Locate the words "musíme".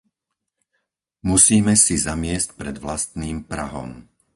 1.29-1.73